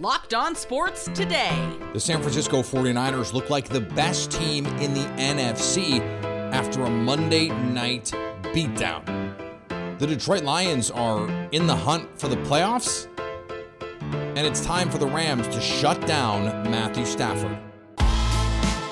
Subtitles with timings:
[0.00, 1.76] Locked On Sports Today.
[1.92, 5.98] The San Francisco 49ers look like the best team in the NFC
[6.52, 8.12] after a Monday night
[8.54, 9.04] beatdown.
[9.98, 13.08] The Detroit Lions are in the hunt for the playoffs,
[14.12, 17.58] and it's time for the Rams to shut down Matthew Stafford.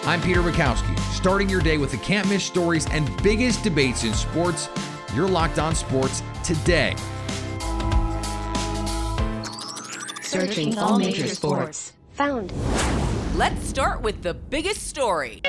[0.08, 4.12] I'm Peter Bukowski, starting your day with the can't miss stories and biggest debates in
[4.12, 4.68] sports.
[5.14, 6.96] You're locked on sports today.
[10.40, 11.94] Searching all major sports.
[12.12, 12.52] Found.
[13.36, 15.40] Let's start with the biggest story.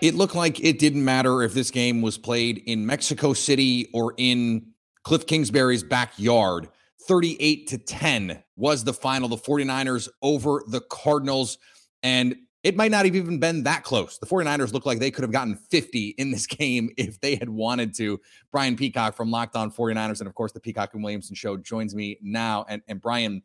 [0.00, 4.14] It looked like it didn't matter if this game was played in Mexico City or
[4.16, 4.68] in
[5.02, 6.70] Cliff Kingsbury's backyard.
[7.08, 9.28] 38 to 10 was the final.
[9.28, 11.58] The 49ers over the Cardinals.
[12.02, 14.16] And it might not have even been that close.
[14.16, 17.50] The 49ers look like they could have gotten 50 in this game if they had
[17.50, 18.18] wanted to.
[18.50, 21.94] Brian Peacock from Locked On 49ers, and of course, the Peacock and Williamson show joins
[21.94, 22.64] me now.
[22.66, 23.42] And, and Brian,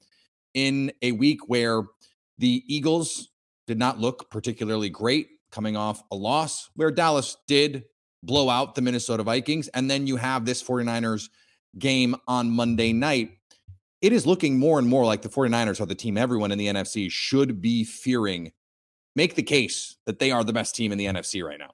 [0.54, 1.84] in a week where
[2.38, 3.30] the Eagles
[3.68, 7.84] did not look particularly great coming off a loss, where Dallas did
[8.24, 11.30] blow out the Minnesota Vikings, and then you have this 49ers
[11.78, 13.32] game on Monday night.
[14.02, 16.68] It is looking more and more like the 49ers are the team everyone in the
[16.68, 18.52] NFC should be fearing
[19.16, 21.72] make the case that they are the best team in the NFC right now.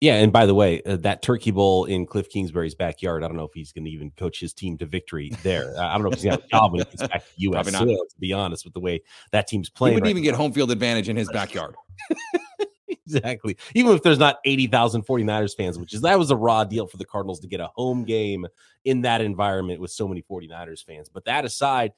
[0.00, 3.36] Yeah, and by the way, uh, that Turkey Bowl in Cliff Kingsbury's backyard, I don't
[3.36, 5.74] know if he's going to even coach his team to victory there.
[5.78, 7.30] I don't know if he's going to have a job when he gets back to
[7.36, 7.72] U.S.
[7.72, 9.92] Soil, to be honest, with the way that team's playing.
[9.92, 10.30] He wouldn't right even now.
[10.30, 11.74] get home field advantage in his backyard.
[12.88, 13.56] exactly.
[13.74, 16.96] Even if there's not 80,000 49ers fans, which is that was a raw deal for
[16.96, 18.46] the Cardinals to get a home game
[18.84, 21.08] in that environment with so many 49ers fans.
[21.08, 21.92] But that aside,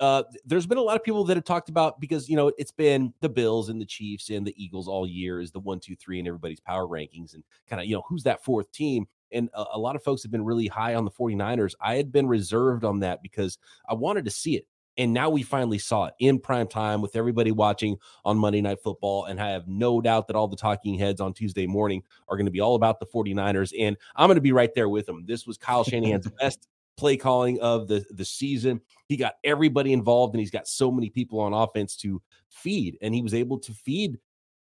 [0.00, 2.72] uh, there's been a lot of people that have talked about because you know it's
[2.72, 5.94] been the Bills and the Chiefs and the Eagles all year is the one, two,
[5.94, 9.06] three in everybody's power rankings and kind of you know who's that fourth team.
[9.32, 11.74] And a, a, lot of folks have been really high on the 49ers.
[11.80, 14.66] I had been reserved on that because I wanted to see it.
[14.96, 18.82] And now we finally saw it in prime time with everybody watching on Monday Night
[18.82, 19.26] Football.
[19.26, 22.46] And I have no doubt that all the talking heads on Tuesday morning are going
[22.46, 23.72] to be all about the 49ers.
[23.78, 25.24] And I'm going to be right there with them.
[25.26, 26.66] This was Kyle Shanahan's best
[27.00, 28.80] play calling of the the season.
[29.08, 33.14] He got everybody involved, and he's got so many people on offense to feed, and
[33.14, 34.18] he was able to feed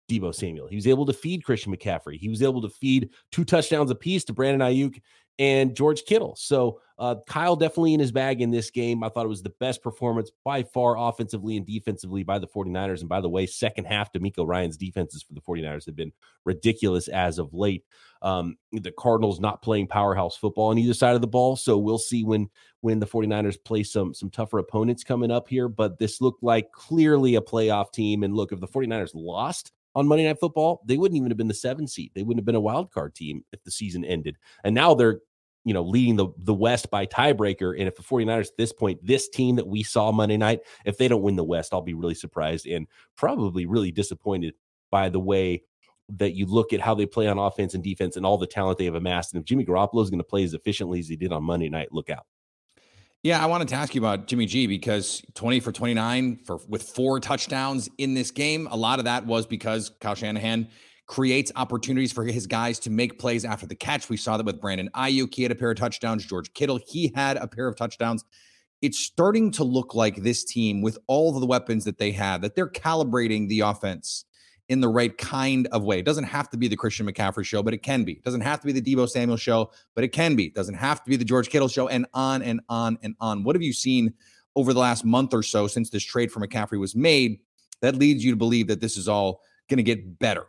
[0.10, 0.68] Deebo Samuel.
[0.68, 2.18] He was able to feed Christian McCaffrey.
[2.18, 5.00] He was able to feed two touchdowns apiece to Brandon Aiyuk
[5.40, 6.36] and George Kittle.
[6.36, 9.04] So uh, Kyle definitely in his bag in this game.
[9.04, 13.00] I thought it was the best performance by far offensively and defensively by the 49ers.
[13.00, 16.14] And by the way, second half DeMeco Ryans defenses for the 49ers have been
[16.46, 17.84] ridiculous as of late.
[18.22, 21.56] Um, the Cardinals not playing powerhouse football on either side of the ball.
[21.56, 22.50] So we'll see when
[22.82, 25.68] when the 49ers play some some tougher opponents coming up here.
[25.68, 28.24] But this looked like clearly a playoff team.
[28.24, 31.48] And look, if the 49ers lost, on Monday Night Football, they wouldn't even have been
[31.48, 32.12] the seven seed.
[32.14, 34.38] They wouldn't have been a wild card team if the season ended.
[34.64, 35.20] And now they're,
[35.66, 37.78] you know, leading the, the West by tiebreaker.
[37.78, 40.98] And if the 49ers at this point, this team that we saw Monday night, if
[40.98, 44.56] they don't win the West, I'll be really surprised and probably really disappointed
[44.92, 45.64] by the way
[46.10, 48.78] that you look at how they play on offense and defense and all the talent
[48.78, 49.34] they have amassed.
[49.34, 51.70] And if Jimmy Garoppolo is going to play as efficiently as he did on Monday
[51.70, 52.26] night, look out.
[53.24, 56.84] Yeah, I wanted to ask you about Jimmy G because 20 for 29 for with
[56.84, 58.68] four touchdowns in this game.
[58.70, 60.68] A lot of that was because Kyle Shanahan
[61.08, 64.10] creates opportunities for his guys to make plays after the catch.
[64.10, 65.34] We saw that with Brandon Aiyuk.
[65.34, 66.26] He had a pair of touchdowns.
[66.26, 68.26] George Kittle, he had a pair of touchdowns.
[68.82, 72.42] It's starting to look like this team, with all of the weapons that they have,
[72.42, 74.26] that they're calibrating the offense
[74.74, 76.00] in the right kind of way.
[76.00, 78.14] It doesn't have to be the Christian McCaffrey show, but it can be.
[78.14, 80.46] It doesn't have to be the Deebo Samuel show, but it can be.
[80.46, 83.44] It doesn't have to be the George Kittle show, and on and on and on.
[83.44, 84.14] What have you seen
[84.56, 87.40] over the last month or so since this trade for McCaffrey was made
[87.82, 90.48] that leads you to believe that this is all going to get better?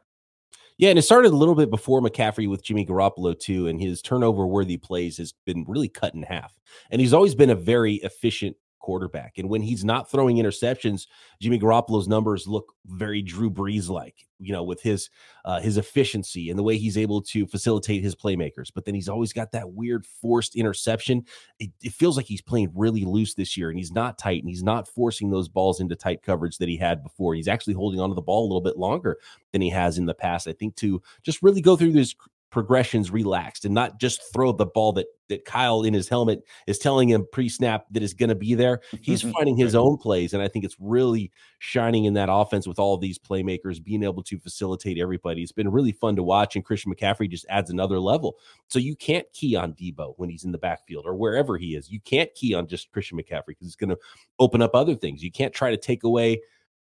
[0.76, 4.02] Yeah, and it started a little bit before McCaffrey with Jimmy Garoppolo too, and his
[4.02, 6.52] turnover worthy plays has been really cut in half.
[6.90, 9.38] And he's always been a very efficient quarterback.
[9.38, 11.06] And when he's not throwing interceptions,
[11.40, 15.08] Jimmy Garoppolo's numbers look very Drew Brees like, you know, with his
[15.46, 18.70] uh, his efficiency and the way he's able to facilitate his playmakers.
[18.74, 21.24] But then he's always got that weird forced interception.
[21.58, 24.50] It, it feels like he's playing really loose this year, and he's not tight, and
[24.50, 27.34] he's not forcing those balls into tight coverage that he had before.
[27.34, 29.16] He's actually holding onto the ball a little bit longer
[29.52, 30.46] than he has in the past.
[30.46, 32.14] I think to just really go through this
[32.54, 36.78] progressions relaxed and not just throw the ball that that Kyle in his helmet is
[36.78, 38.80] telling him pre-snap that is going to be there.
[39.02, 42.78] He's finding his own plays, and I think it's really shining in that offense with
[42.78, 45.42] all these playmakers being able to facilitate everybody.
[45.42, 48.36] It's been really fun to watch, and Christian McCaffrey just adds another level.
[48.68, 51.90] So you can't key on Deebo when he's in the backfield or wherever he is.
[51.90, 53.98] You can't key on just Christian McCaffrey because it's going to
[54.38, 55.24] open up other things.
[55.24, 56.40] You can't try to take away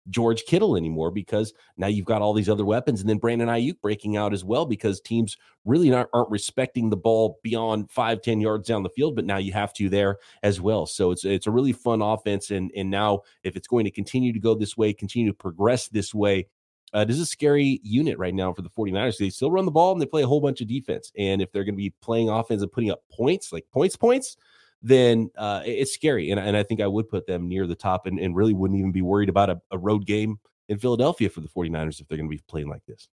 [0.09, 3.81] George Kittle anymore because now you've got all these other weapons, and then Brandon Aiyuk
[3.81, 8.41] breaking out as well because teams really not, aren't respecting the ball beyond five, ten
[8.41, 10.87] yards down the field, but now you have to there as well.
[10.87, 14.33] So it's it's a really fun offense, and and now if it's going to continue
[14.33, 16.49] to go this way, continue to progress this way.
[16.95, 19.17] Uh, this is a scary unit right now for the 49ers.
[19.17, 21.11] They still run the ball and they play a whole bunch of defense.
[21.17, 24.37] And if they're going to be playing offense and putting up points, like points, points,
[24.83, 26.31] then uh, it's scary.
[26.31, 28.79] And, and I think I would put them near the top and, and really wouldn't
[28.79, 32.19] even be worried about a, a road game in Philadelphia for the 49ers if they're
[32.19, 33.09] going to be playing like this.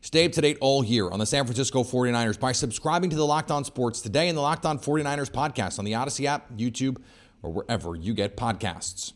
[0.00, 3.26] Stay up to date all year on the San Francisco 49ers by subscribing to the
[3.26, 6.98] Locked On Sports today and the Locked On 49ers podcast on the Audacy app, YouTube,
[7.42, 9.12] or wherever you get podcasts.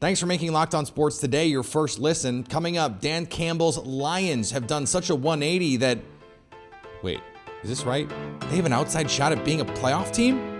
[0.00, 2.44] Thanks for making Locked On Sports today your first listen.
[2.44, 5.98] Coming up, Dan Campbell's Lions have done such a 180 that.
[7.02, 7.20] Wait,
[7.62, 8.08] is this right?
[8.48, 10.59] They have an outside shot at being a playoff team?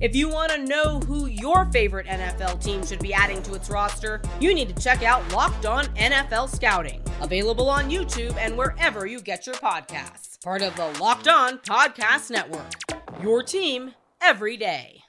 [0.00, 3.68] If you want to know who your favorite NFL team should be adding to its
[3.68, 9.06] roster, you need to check out Locked On NFL Scouting, available on YouTube and wherever
[9.06, 10.40] you get your podcasts.
[10.40, 12.74] Part of the Locked On Podcast Network.
[13.20, 15.02] Your team every day.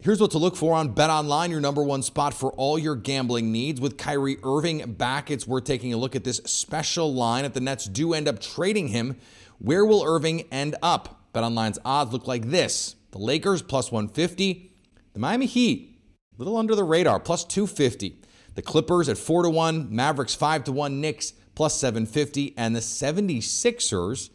[0.00, 3.52] Here's what to look for on BetOnline, your number one spot for all your gambling
[3.52, 3.80] needs.
[3.80, 7.44] With Kyrie Irving back, it's worth taking a look at this special line.
[7.44, 9.16] If the Nets do end up trading him,
[9.58, 11.32] where will Irving end up?
[11.32, 12.96] BetOnline's odds look like this.
[13.10, 14.72] The Lakers plus 150.
[15.14, 15.98] The Miami Heat,
[16.34, 18.20] a little under the radar, plus 250.
[18.54, 22.80] The Clippers at 4 to 1, Mavericks 5 to 1, Knicks plus 750, and the
[22.80, 24.30] 76ers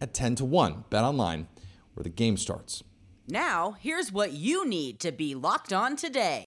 [0.00, 0.84] at 10 to 1.
[0.90, 1.48] Bet online
[1.94, 2.82] where the game starts.
[3.28, 6.44] Now, here's what you need to be locked on today.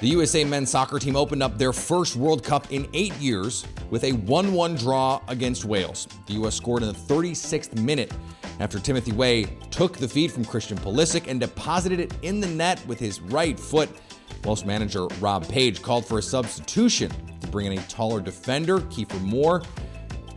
[0.00, 4.04] The USA men's soccer team opened up their first World Cup in eight years with
[4.04, 6.08] a 1 1 draw against Wales.
[6.26, 6.54] The U.S.
[6.54, 8.12] scored in the 36th minute
[8.60, 12.80] after Timothy Weah took the feed from Christian Pulisic and deposited it in the net
[12.86, 13.88] with his right foot.
[14.44, 17.10] Welsh manager Rob Page called for a substitution
[17.40, 19.62] to bring in a taller defender, Kiefer Moore,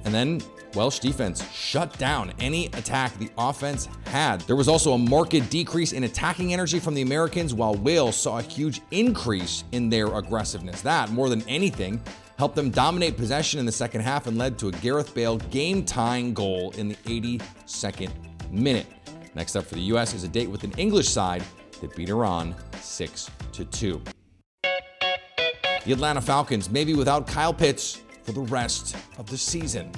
[0.06, 0.42] and then
[0.74, 4.42] Welsh defense shut down any attack the offense had.
[4.42, 8.40] There was also a marked decrease in attacking energy from the Americans, while Wales saw
[8.40, 10.82] a huge increase in their aggressiveness.
[10.82, 12.02] That, more than anything,
[12.44, 15.86] helped them dominate possession in the second half and led to a Gareth Bale game
[15.86, 18.12] tying goal in the 82nd
[18.52, 18.86] minute.
[19.34, 20.14] Next up for the U.S.
[20.14, 21.42] is a date with an English side
[21.80, 24.02] that beat Iran 6 2.
[25.86, 29.90] The Atlanta Falcons may be without Kyle Pitts for the rest of the season.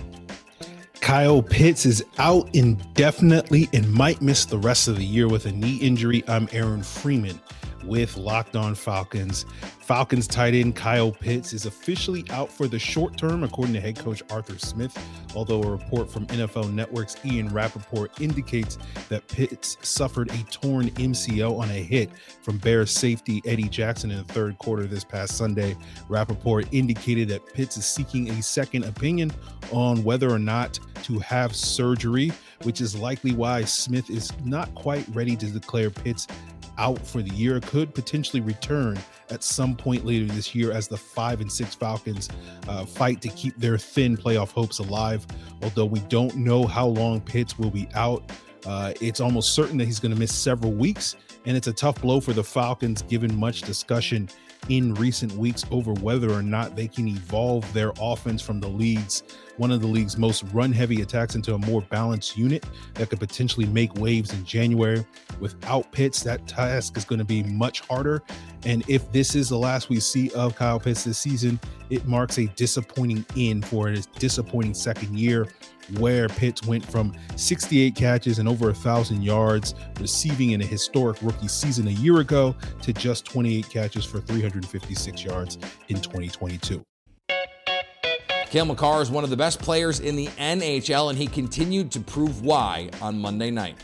[1.02, 5.52] Kyle Pitts is out indefinitely and might miss the rest of the year with a
[5.52, 6.24] knee injury.
[6.28, 7.42] I'm Aaron Freeman
[7.86, 9.46] with Locked On Falcons.
[9.80, 13.96] Falcons tight end Kyle Pitts is officially out for the short term, according to head
[13.96, 14.98] coach Arthur Smith.
[15.36, 21.60] Although a report from NFL Network's Ian Rapoport indicates that Pitts suffered a torn MCL
[21.60, 22.10] on a hit
[22.42, 25.78] from Bears safety Eddie Jackson in the third quarter this past Sunday.
[26.10, 29.32] Rapoport indicated that Pitts is seeking a second opinion
[29.72, 32.32] on whether or not to have surgery,
[32.64, 36.28] which is likely why Smith is not quite ready to declare Pitts
[36.78, 38.98] out for the year, could potentially return
[39.30, 42.30] at some point later this year as the five and six Falcons
[42.68, 45.26] uh, fight to keep their thin playoff hopes alive.
[45.64, 48.24] Although we don't know how long Pitts will be out,
[48.66, 51.16] uh, it's almost certain that he's going to miss several weeks,
[51.46, 54.28] and it's a tough blow for the Falcons, given much discussion
[54.70, 59.24] in recent weeks over whether or not they can evolve their offense from the league's
[59.58, 63.20] one of the league's most run heavy attacks into a more balanced unit that could
[63.20, 65.06] potentially make waves in January.
[65.40, 68.22] Without Pitts, that task is going to be much harder.
[68.66, 72.38] And if this is the last we see of Kyle Pitts this season, it marks
[72.38, 75.48] a disappointing end for his disappointing second year
[75.98, 81.18] where Pitts went from 68 catches and over a thousand yards, receiving in a historic
[81.22, 85.58] rookie season a year ago, to just 28 catches for 356 yards
[85.90, 86.84] in 2022.
[88.50, 92.00] Cale Makar is one of the best players in the NHL, and he continued to
[92.00, 93.76] prove why on Monday night.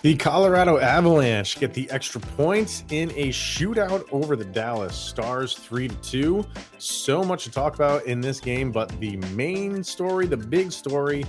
[0.00, 5.88] The Colorado Avalanche get the extra points in a shootout over the Dallas Stars 3
[5.88, 6.44] to 2.
[6.78, 11.24] So much to talk about in this game, but the main story, the big story,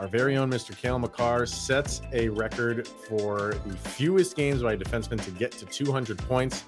[0.00, 0.76] our very own Mr.
[0.76, 5.64] Cale Makar sets a record for the fewest games by a defenseman to get to
[5.64, 6.64] 200 points.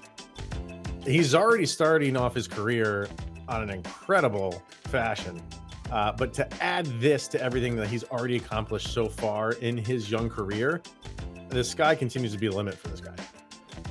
[1.03, 3.09] He's already starting off his career
[3.49, 5.41] on an incredible fashion.
[5.91, 10.11] Uh, but to add this to everything that he's already accomplished so far in his
[10.11, 10.81] young career,
[11.49, 13.15] the sky continues to be a limit for this guy.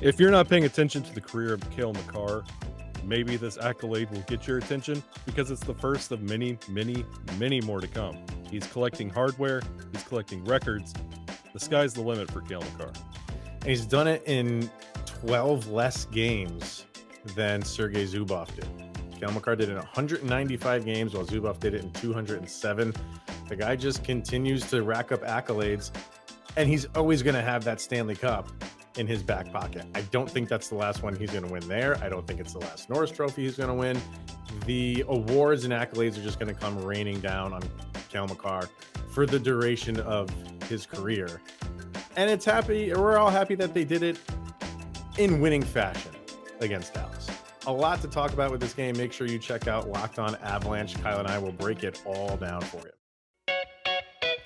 [0.01, 2.43] If you're not paying attention to the career of Cale Makar,
[3.03, 7.03] maybe this accolade will get your attention because it's the first of many, many,
[7.39, 8.17] many more to come.
[8.51, 9.61] He's collecting hardware,
[9.91, 10.93] he's collecting records.
[11.53, 12.91] The sky's the limit for Cale Makar.
[13.61, 14.69] And he's done it in
[15.05, 16.85] 12 less games
[17.35, 18.86] than Sergei Zubov did.
[19.17, 19.19] Mm.
[19.19, 22.93] Cale Makar did it in 195 games, while Zubov did it in 207.
[23.47, 25.91] The guy just continues to rack up accolades,
[26.55, 28.51] and he's always going to have that Stanley Cup
[28.97, 29.85] in his back pocket.
[29.95, 31.97] I don't think that's the last one he's going to win there.
[32.03, 33.99] I don't think it's the last Norris Trophy he's going to win.
[34.65, 37.61] The awards and accolades are just going to come raining down on
[38.09, 38.69] Cale Makar
[39.11, 40.29] for the duration of
[40.63, 41.41] his career.
[42.15, 44.17] And it's happy, we're all happy that they did it
[45.17, 46.11] in winning fashion
[46.59, 47.16] against Dallas.
[47.67, 48.95] A lot to talk about with this game.
[48.95, 50.95] Make sure you check out Locked On Avalanche.
[51.01, 53.53] Kyle and I will break it all down for you.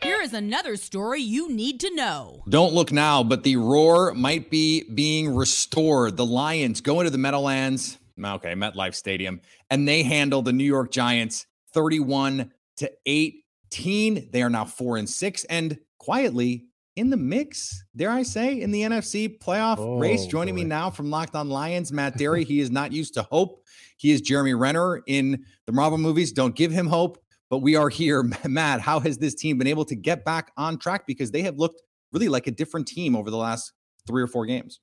[0.01, 2.43] Here is another story you need to know.
[2.49, 6.17] Don't look now, but the roar might be being restored.
[6.17, 10.89] The Lions go into the Meadowlands, okay, MetLife Stadium, and they handle the New York
[10.91, 14.29] Giants 31 to 18.
[14.31, 18.71] They are now four and six, and quietly in the mix, dare I say, in
[18.71, 20.25] the NFC playoff oh, race.
[20.25, 20.61] Joining boy.
[20.61, 22.45] me now from Locked On Lions, Matt Dery.
[22.45, 23.63] he is not used to hope.
[23.97, 26.31] He is Jeremy Renner in the Marvel movies.
[26.31, 27.17] Don't give him hope.
[27.49, 28.23] But we are here.
[28.45, 31.05] Matt, how has this team been able to get back on track?
[31.05, 31.81] Because they have looked
[32.13, 33.73] really like a different team over the last
[34.07, 34.79] three or four games.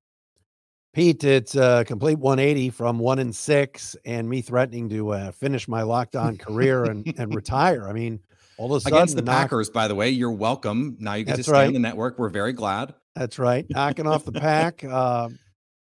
[0.94, 5.68] Pete, it's a complete 180 from one and six, and me threatening to uh, finish
[5.68, 7.88] my locked on career and, and retire.
[7.88, 8.20] I mean,
[8.58, 10.96] all of a sudden, against the knock- Packers, by the way, you're welcome.
[10.98, 11.66] Now you get to stay right.
[11.68, 12.18] on the network.
[12.18, 12.94] We're very glad.
[13.14, 13.64] That's right.
[13.70, 14.84] Knocking off the pack.
[14.84, 15.30] Uh,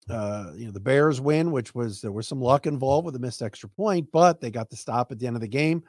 [0.10, 3.20] uh, you know, the Bears win, which was there was some luck involved with a
[3.20, 5.84] missed extra point, but they got the stop at the end of the game,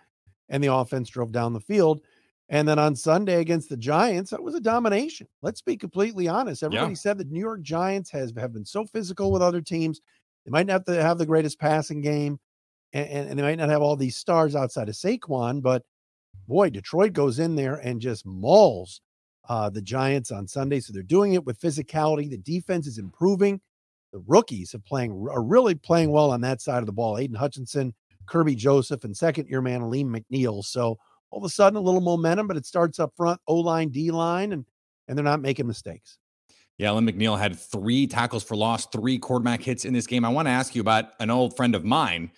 [0.49, 2.01] and the offense drove down the field.
[2.49, 5.29] And then on Sunday against the Giants, that was a domination.
[5.43, 6.63] Let's be completely honest.
[6.63, 6.97] Everybody yeah.
[6.97, 10.01] said the New York Giants has have been so physical with other teams.
[10.45, 12.41] They might not have, to have the greatest passing game,
[12.93, 15.83] and, and, and, they might not have all these stars outside of Saquon, but
[16.49, 19.01] boy, Detroit goes in there and just mauls
[19.49, 20.81] uh, the Giants on Sunday.
[20.81, 22.29] So they're doing it with physicality.
[22.29, 23.61] The defense is improving.
[24.13, 27.19] The rookies are playing are really playing well on that side of the ball.
[27.19, 27.95] Aidan Hutchinson,
[28.27, 30.65] Kerby Joseph, and second year man Alim McNeill.
[30.65, 30.99] So
[31.31, 34.11] all of a sudden a little momentum, but it starts up front, O line, D
[34.11, 34.65] line, and
[35.09, 36.19] and they're not making mistakes.
[36.79, 40.25] Yeah, Alim McNeill had three tackles for loss, three quarterback hits in this game.
[40.25, 42.31] I want to ask you about an old friend of mine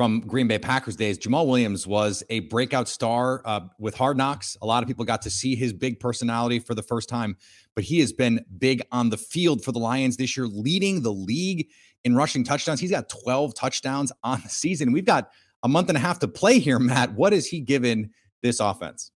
[0.00, 1.18] from Green Bay Packers days.
[1.18, 4.56] Jamaal Williams was a breakout star uh, with Hard Knocks.
[4.62, 7.36] A lot of people got to see his big personality for the first time,
[7.74, 11.12] but he has been big on the field for the Lions this year, leading the
[11.12, 11.68] league
[12.02, 12.80] in rushing touchdowns.
[12.80, 14.92] He's got 12 touchdowns on the season.
[14.92, 17.12] We've got a month and a half to play here, Matt.
[17.12, 18.08] What has he given
[18.40, 19.10] this offense?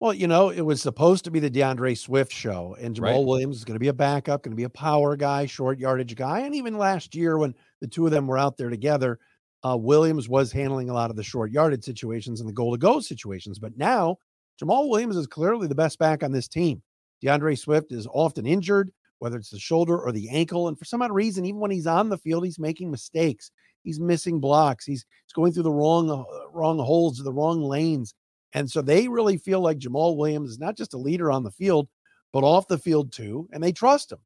[0.00, 3.24] Well, you know, it was supposed to be the D'Andre Swift show, and Jamaal right.
[3.24, 6.14] Williams is going to be a backup, going to be a power guy, short yardage
[6.14, 6.40] guy.
[6.40, 9.18] And even last year, when the two of them were out there together,
[9.66, 12.78] uh, Williams was handling a lot of the short yardage situations and the goal to
[12.78, 13.58] go situations.
[13.58, 14.16] But now,
[14.60, 16.82] Jamaal Williams is clearly the best back on this team.
[17.22, 20.68] D'Andre Swift is often injured, whether it's the shoulder or the ankle.
[20.68, 23.50] And for some odd reason, even when he's on the field, he's making mistakes.
[23.82, 24.84] He's missing blocks.
[24.84, 28.14] He's, he's going through the wrong, uh, wrong holes, the wrong lanes.
[28.52, 31.50] And so they really feel like Jamaal Williams is not just a leader on the
[31.50, 31.88] field,
[32.32, 33.48] but off the field too.
[33.52, 34.18] And they trust him.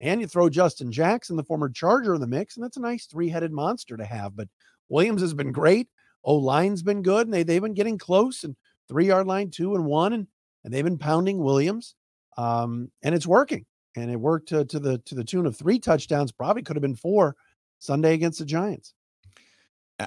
[0.00, 3.06] And you throw Justin Jackson, the former Charger, in the mix, and that's a nice
[3.06, 4.34] three headed monster to have.
[4.34, 4.48] But
[4.88, 5.88] Williams has been great.
[6.24, 8.56] O line's been good, and they, they've been getting close and
[8.88, 10.26] three yard line, two and one, and,
[10.64, 11.94] and they've been pounding Williams.
[12.36, 13.66] Um, and it's working.
[13.96, 16.82] And it worked to, to the to the tune of three touchdowns, probably could have
[16.82, 17.36] been four
[17.78, 18.94] Sunday against the Giants.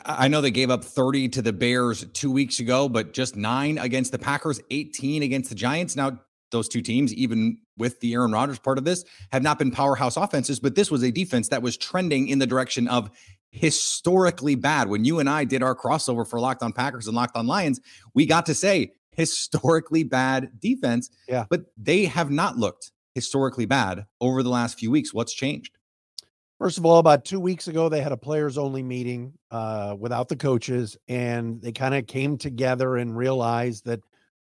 [0.03, 3.77] I know they gave up 30 to the Bears two weeks ago, but just nine
[3.77, 5.95] against the Packers, 18 against the Giants.
[5.95, 6.19] Now,
[6.51, 10.17] those two teams, even with the Aaron Rodgers part of this, have not been powerhouse
[10.17, 13.09] offenses, but this was a defense that was trending in the direction of
[13.55, 14.89] historically bad.
[14.89, 17.79] When you and I did our crossover for Locked on Packers and Locked on Lions,
[18.13, 21.09] we got to say historically bad defense.
[21.27, 21.45] Yeah.
[21.49, 25.13] But they have not looked historically bad over the last few weeks.
[25.13, 25.77] What's changed?
[26.59, 30.27] First of all, about two weeks ago, they had a players only meeting uh, without
[30.27, 34.01] the coaches, and they kind of came together and realized that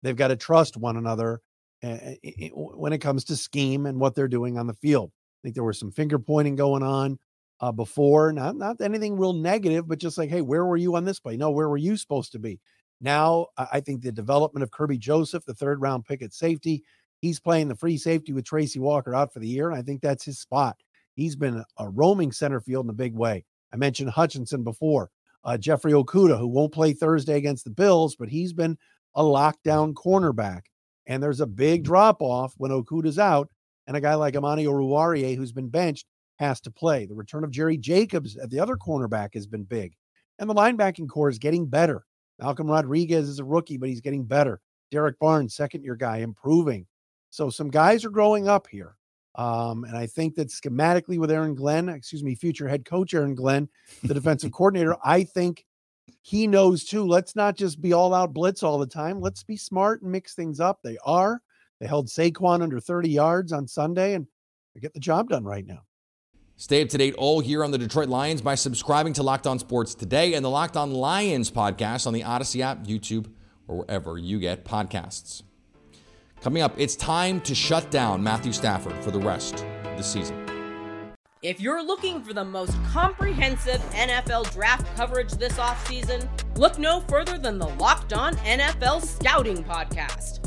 [0.03, 1.41] they've got to trust one another
[1.81, 5.11] when it comes to scheme and what they're doing on the field.
[5.13, 7.19] I think there was some finger pointing going on
[7.59, 11.05] uh, before, not not anything real negative, but just like, hey, where were you on
[11.05, 11.37] this play?
[11.37, 12.59] No, where were you supposed to be?
[12.99, 16.83] Now, I think the development of Kerby Joseph, the third round pick at safety,
[17.21, 20.01] he's playing the free safety with Tracy Walker out for the year, and I think
[20.01, 20.77] that's his spot.
[21.13, 23.45] He's been a roaming center field in a big way.
[23.73, 25.09] I mentioned Hutchinson before,
[25.43, 28.77] uh, Jeffrey Okudah, who won't play Thursday against the Bills, but he's been
[29.15, 30.61] a lockdown cornerback.
[31.07, 33.49] And there's a big drop off when Okudah's out,
[33.87, 36.05] and a guy like Amani Oruwariye, who's been benched,
[36.37, 37.05] has to play.
[37.05, 39.93] The return of Jerry Jacobs at the other cornerback has been big.
[40.39, 42.05] And the linebacking core is getting better.
[42.39, 44.61] Malcolm Rodriguez is a rookie, but he's getting better.
[44.91, 46.85] Derrick Barnes, second year guy, improving.
[47.29, 48.95] So some guys are growing up here.
[49.35, 53.35] Um, and I think that schematically with Aaron Glenn, excuse me, future head coach Aaron
[53.35, 53.69] Glenn,
[54.03, 55.65] the defensive coordinator, I think
[56.21, 57.05] he knows too.
[57.05, 59.19] Let's not just be all out blitz all the time.
[59.19, 60.79] Let's be smart and mix things up.
[60.83, 61.41] They are.
[61.79, 64.25] They held Saquon under 30 yards on Sunday and
[64.73, 65.86] they get the job done right now.
[66.59, 69.59] Stay up to date all year on the Detroit Lions by subscribing to Locked On
[69.59, 73.27] Sports today and the Locked On Lions podcast on the Audacy app, YouTube,
[73.67, 75.43] or wherever you get podcasts.
[76.41, 80.43] Coming up, it's time to shut down Matthew Stafford for the rest of the season.
[81.43, 87.37] If you're looking for the most comprehensive NFL draft coverage this offseason, look no further
[87.37, 90.46] than the Locked On NFL Scouting Podcast.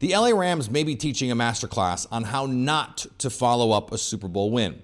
[0.00, 3.98] The LA Rams may be teaching a masterclass on how not to follow up a
[3.98, 4.82] Super Bowl win.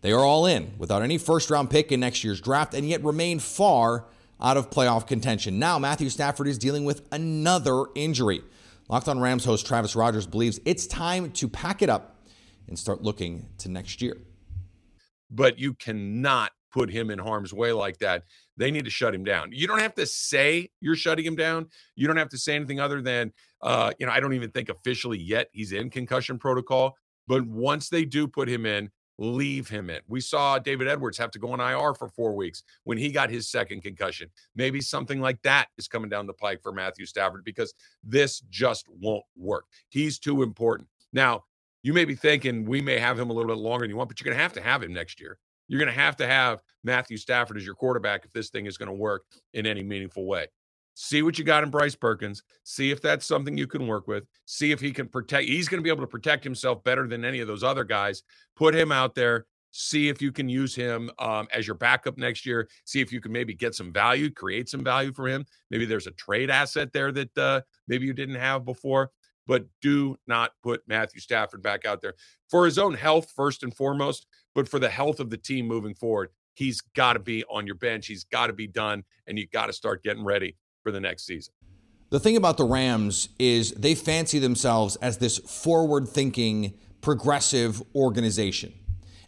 [0.00, 3.04] They are all in without any first round pick in next year's draft and yet
[3.04, 4.06] remain far
[4.40, 5.60] out of playoff contention.
[5.60, 8.42] Now, Matthew Stafford is dealing with another injury.
[8.88, 12.26] Locked on Rams host Travis Rogers believes it's time to pack it up
[12.66, 14.16] and start looking to next year.
[15.30, 18.24] But you cannot put him in harm's way like that.
[18.56, 19.50] They need to shut him down.
[19.52, 21.68] You don't have to say you're shutting him down.
[21.96, 24.68] You don't have to say anything other than, uh, you know, I don't even think
[24.68, 26.96] officially yet he's in concussion protocol.
[27.26, 30.00] But once they do put him in, leave him in.
[30.06, 33.30] We saw David Edwards have to go on IR for four weeks when he got
[33.30, 34.30] his second concussion.
[34.54, 38.86] Maybe something like that is coming down the pike for Matthew Stafford because this just
[38.88, 39.64] won't work.
[39.88, 40.88] He's too important.
[41.12, 41.44] Now,
[41.82, 44.08] you may be thinking we may have him a little bit longer than you want,
[44.08, 45.38] but you're going to have to have him next year.
[45.68, 48.76] You're going to have to have Matthew Stafford as your quarterback if this thing is
[48.76, 50.48] going to work in any meaningful way
[51.00, 54.24] see what you got in Bryce Perkins, see if that's something you can work with,
[54.46, 55.46] see if he can protect.
[55.46, 58.24] He's going to be able to protect himself better than any of those other guys.
[58.56, 59.46] Put him out there.
[59.70, 62.68] See if you can use him um, as your backup next year.
[62.84, 65.46] See if you can maybe get some value, create some value for him.
[65.70, 69.12] Maybe there's a trade asset there that uh, maybe you didn't have before.
[69.46, 72.14] But do not put Matthew Stafford back out there
[72.50, 74.26] for his own health, first and foremost,
[74.58, 76.30] but for the health of the team moving forward.
[76.52, 78.08] He's got to be on your bench.
[78.08, 81.26] He's got to be done, and you got to start getting ready for the next
[81.26, 81.54] season.
[82.10, 88.74] The thing about the Rams is they fancy themselves as this forward thinking, progressive organization.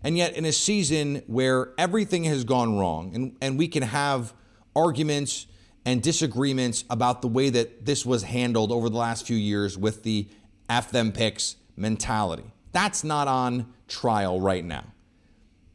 [0.03, 4.35] And yet, in a season where everything has gone wrong, and, and we can have
[4.75, 5.47] arguments
[5.87, 10.03] and disagreements about the way that this was handled over the last few years with
[10.03, 10.27] the
[10.69, 14.87] F them picks mentality, that's not on trial right now.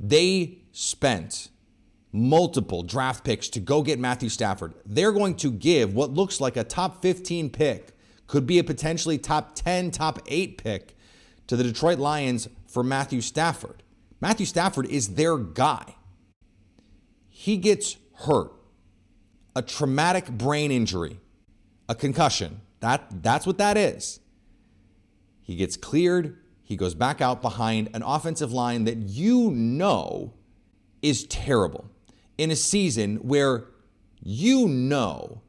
[0.08, 1.50] They spent
[2.12, 4.76] multiple draft picks to go get Matthew Stafford.
[4.86, 7.90] They're going to give what looks like a top 15 pick,
[8.28, 10.96] could be a potentially top 10, top 8 pick
[11.48, 13.82] to the Detroit Lions for Matthew Stafford.
[14.22, 15.96] Matthew Stafford is their guy.
[17.28, 18.52] He gets hurt,
[19.56, 21.20] a traumatic brain injury,
[21.90, 22.62] a concussion.
[22.80, 24.20] That, that's what that is.
[25.42, 26.38] He gets cleared.
[26.66, 30.34] He goes back out behind an offensive line that you know
[31.02, 31.90] is terrible
[32.38, 33.66] in a season where
[34.22, 35.42] you know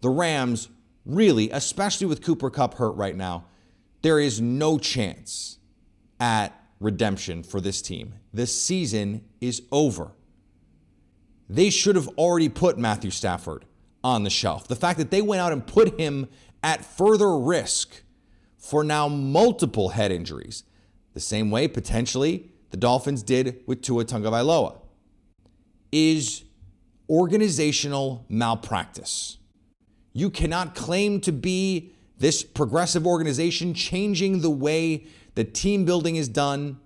[0.00, 0.68] the Rams
[1.06, 3.44] really, especially with Cooper Kupp hurt right now,
[4.02, 5.58] there is no chance
[6.20, 8.14] at redemption for this team.
[8.32, 10.10] The season is over.
[11.48, 13.64] They should have already put Matthew Stafford
[14.02, 14.66] on the shelf.
[14.66, 16.28] The fact that they went out and put him
[16.62, 18.02] at further risk
[18.64, 20.64] for now multiple head injuries,
[21.12, 24.78] the same way potentially the Dolphins did with Tua Tagovailoa
[25.92, 26.44] is
[27.10, 29.36] organizational malpractice.
[30.14, 36.28] You cannot claim to be this progressive organization changing the way that team building is
[36.28, 36.80] done,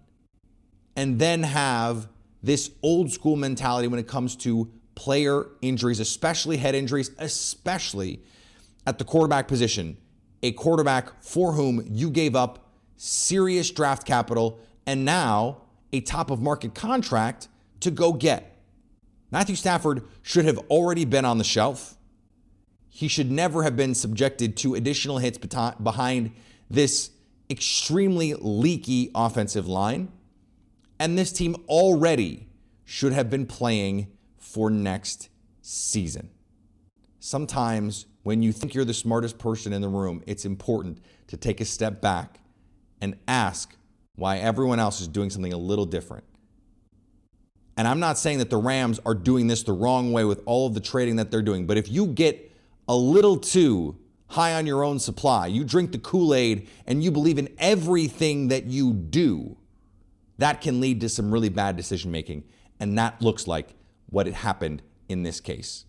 [0.96, 2.08] and then have
[2.42, 8.20] this old school mentality when it comes to player injuries, especially head injuries, especially
[8.84, 9.96] at the quarterback position.
[10.42, 16.40] A quarterback for whom you gave up serious draft capital and now a top of
[16.40, 17.48] market contract
[17.80, 18.56] to go get.
[19.30, 21.96] Matthew Stafford should have already been on the shelf.
[22.88, 26.32] He should never have been subjected to additional hits behind
[26.70, 27.10] this
[27.50, 30.10] extremely leaky offensive line.
[30.98, 32.48] And this team already
[32.84, 35.28] should have been playing for next
[35.60, 36.30] season.
[37.20, 41.62] Sometimes when you think you're the smartest person in the room, it's important to take
[41.62, 42.40] a step back
[43.00, 43.74] and ask
[44.16, 46.24] why everyone else is doing something a little different.
[47.78, 50.66] And I'm not saying that the Rams are doing this the wrong way with all
[50.66, 52.52] of the trading that they're doing, but if you get
[52.86, 57.10] a little too high on your own supply, you drink the Kool Aid and you
[57.10, 59.56] believe in everything that you do,
[60.36, 62.44] that can lead to some really bad decision making.
[62.78, 63.70] And that looks like
[64.10, 65.86] what had happened in this case.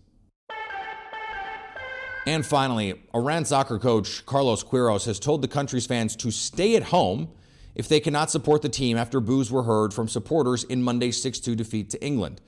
[2.26, 6.84] And finally, Iran soccer coach Carlos Queiroz has told the country's fans to stay at
[6.84, 7.30] home
[7.74, 11.40] if they cannot support the team after boos were heard from supporters in Monday's 6
[11.40, 12.40] 2 defeat to England.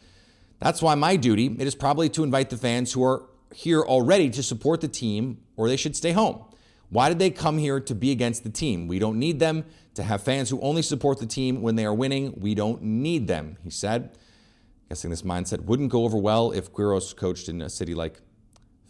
[0.58, 4.30] That's why my duty it is probably to invite the fans who are here already
[4.30, 6.44] to support the team or they should stay home.
[6.90, 8.86] Why did they come here to be against the team?
[8.86, 11.94] We don't need them to have fans who only support the team when they are
[11.94, 12.34] winning.
[12.36, 14.18] We don't need them, he said.
[14.90, 18.20] Guessing this mindset wouldn't go over well if Queiroz coached in a city like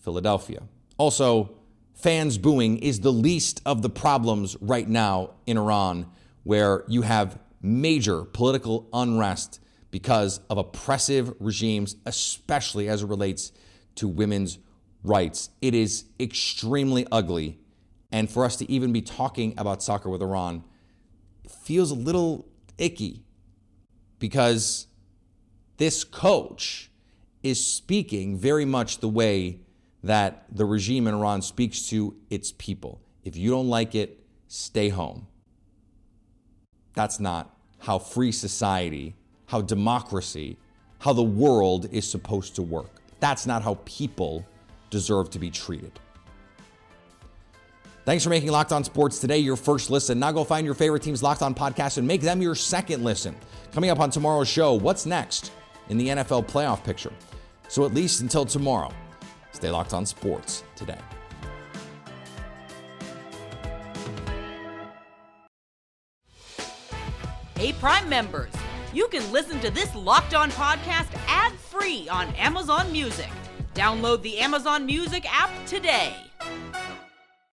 [0.03, 0.63] Philadelphia.
[0.99, 1.57] Also,
[1.95, 6.07] fans booing is the least of the problems right now in Iran,
[6.43, 9.61] where you have major political unrest
[9.91, 13.53] because of oppressive regimes, especially as it relates
[13.95, 14.59] to women's
[15.05, 15.51] rights.
[15.61, 17.59] It is extremely ugly.
[18.11, 20.65] And for us to even be talking about soccer with Iran
[21.49, 22.47] feels a little
[22.79, 23.25] icky
[24.19, 24.87] because
[25.77, 26.91] this coach
[27.43, 29.61] is speaking very much the way
[30.03, 33.01] that the regime in Iran speaks to its people.
[33.25, 35.27] If you don't like it, stay home.
[36.95, 39.15] That's not how free society,
[39.47, 40.59] how democracy,
[40.99, 42.91] how the world is supposed to work.
[43.21, 44.47] That's not how people
[44.91, 45.99] deserve to be treated.
[48.05, 50.19] Thanks for making Locked On Sports today your first listen.
[50.19, 53.37] Now go find your favorite team's Locked On podcast and make them your second listen.
[53.73, 55.53] Coming up on tomorrow's show, what's next
[55.89, 57.13] in the NFL playoff picture?
[57.69, 58.93] So at least until tomorrow,
[59.53, 60.99] stay locked on sports today.
[67.57, 68.53] Hey, Prime members,
[68.93, 73.31] you can listen to this Locked On podcast ad free on Amazon Music.
[73.73, 76.32] Download the Amazon Music app today.